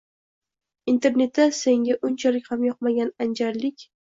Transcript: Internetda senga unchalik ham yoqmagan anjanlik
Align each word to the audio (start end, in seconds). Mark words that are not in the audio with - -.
Internetda 0.93 1.45
senga 1.59 1.99
unchalik 2.09 2.51
ham 2.55 2.67
yoqmagan 2.71 3.17
anjanlik 3.27 3.89